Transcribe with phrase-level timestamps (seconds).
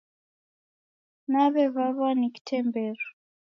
[1.31, 3.05] Naw'ew'aw'a ni vitemberu.